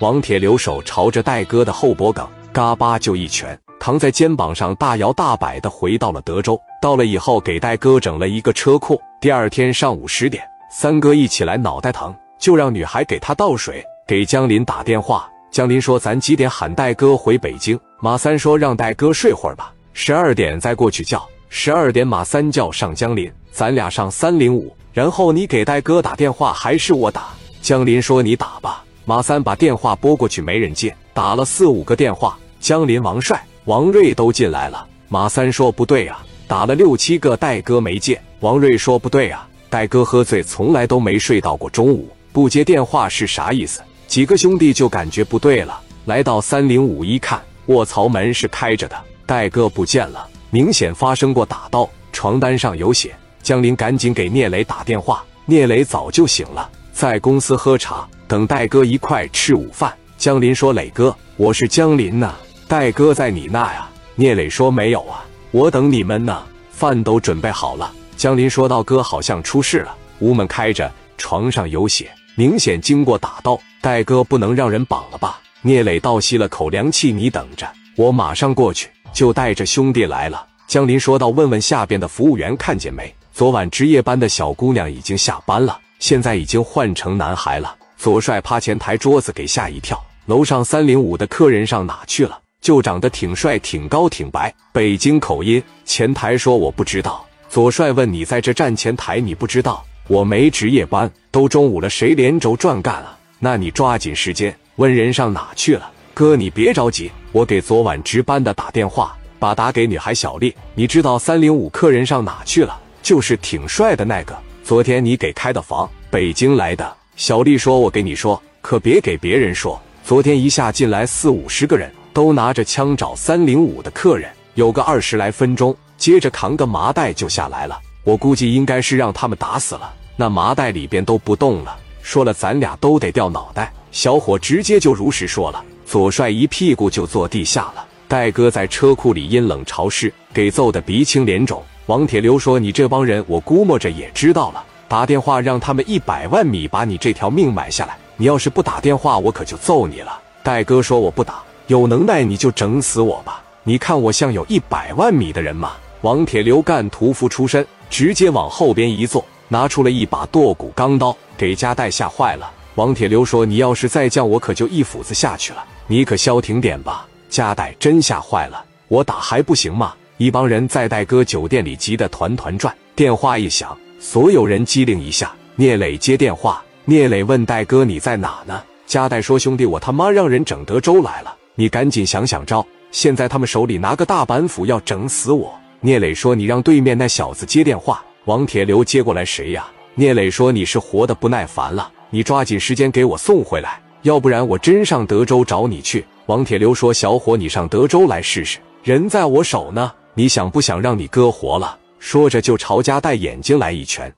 [0.00, 6.60] 王铁留手朝着戴哥的后脖梗，嘎巴就一拳，扛在肩膀上，大摇大摆的回到了德州。
[6.80, 9.00] 到了以后，给戴哥整了一个车库。
[9.20, 15.28] 第二天上午十点，三哥一起来脑袋疼，就让女孩给他倒水，给江林打电话。
[15.50, 27.30] 江林说：“咱几点喊戴哥回北京？”马三说：“让戴哥睡会儿吧，十二点再过去叫。”十二点，马三叫上江林，咱俩上三零五，然后你给戴哥打电话，还是我打？
[27.60, 34.86] 江林说：“你打吧。”马三把电话拨过去，没人接，打了四五个电话，江林、王帅、王瑞都进来了。
[35.08, 50.28] 马三说：“不对呀，打了六七个，戴哥没接。”王瑞说：“不对呀，戴哥喝醉，从来都没睡到过中午，不接电话是啥意思？”几个兄弟就感觉不对了，来到三零五一看，卧槽，门是开着的，戴哥不见了。
[50.50, 53.16] 明显发生过打斗，床单上有血。
[53.42, 59.90] 江林赶紧给聂磊打电话，聂磊早就醒了，在公司喝茶，等戴哥一块吃午饭。
[60.18, 62.34] 江林说：“磊哥，我是江林呐，
[62.68, 73.58] 戴哥在你那呀？”聂磊说：“没有啊，我等你们呢，饭都准备好了。”江林说道：“哥好像出事了，屋门开着，床上有血，明显经过打斗。
[73.80, 80.44] 戴哥不能让人绑了吧？”聂磊倒吸了口凉气：“你等着，我马上过去。”就带着兄弟来了。
[80.66, 83.14] 江林说道：“问问下边的服务员看见没？
[83.32, 92.38] 昨晚值夜班的小姑娘已经下班了，现在已经换成男孩了。”左帅趴前台桌子给吓一跳：“楼上三零五的客人上哪去了？
[92.60, 99.84] 就长得挺帅、挺高、挺白，北京口音。”前台说：“我不知道。”左帅问：“你在这站前台，你不知道？
[100.06, 103.18] 我没值夜班，都中午了，谁连轴转干啊？
[103.40, 110.54] 那你抓紧时间问人上哪去了。”哥，你别着急，我给昨晚值班的打电话，把打给女孩小丽。
[110.76, 112.78] 你知道三零五客人上哪去了？
[113.02, 116.96] 就是挺帅的那个，昨天你给开的房，北京来的。
[117.18, 119.78] 小丽说：“我给你说，可别给别人说。
[120.04, 127.76] 昨天一下进来四五十个人，都拿着枪找三零五的客人，有个二十来分钟，接着扛个麻袋就下来了。
[128.04, 131.76] 我估计应该是让他们打死了，那麻袋里边都不动了。
[132.02, 133.72] 说了，咱俩都得掉脑袋。
[133.90, 137.84] 小伙直接就如实说了。”左帅一屁股就坐地下了。
[138.06, 141.60] 戴哥在车库里阴冷潮湿，给揍得鼻青脸肿。
[141.86, 144.64] 王铁流说：“你这帮人，我估摸着也知道了。
[144.88, 147.96] 打电话让他们一百万米把你这条命买下来。
[148.16, 153.42] 你要是不打电话，我可就揍你了。”戴哥说：“我不打，有能耐你就整死我吧。
[153.62, 155.72] 你看我像有一百万米的人吗？”
[156.02, 162.50] 王铁流干屠夫出身，直接往后边一坐，拿出了一把剁骨钢刀，给加代吓坏了。
[162.76, 167.06] 王铁流说：“你要是再犟，我可就一斧子下去了。”你可消停点吧！
[167.28, 169.92] 加代真吓坏了，我打还不行吗？
[170.16, 172.74] 一帮人在戴哥酒店里急得团团转。
[172.94, 175.32] 电话一响，所有人机灵一下。
[175.56, 182.64] 聂磊接电话，聂磊问戴哥：“你在哪呢？”加代说：“兄弟，我他妈让人整德州来了，你赶紧想想招。
[182.92, 189.66] 现在他们手里拿个大板斧要整死我。”聂磊说：“你让对面那小子接电话。”王铁流接过来：“谁呀？”
[189.96, 196.04] 聂磊说：“你是活的不耐烦了，你抓紧时间给我送回来。”要不然我真上德州找你去。
[196.26, 199.90] 王铁流说：“小伙，你上德州来试试，人在我手呢。
[200.14, 204.12] 你想不想让你哥活了？”说着就朝加代眼睛来一拳。